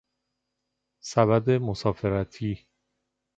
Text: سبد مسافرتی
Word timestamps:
سبد 1.03 1.49
مسافرتی 1.49 2.67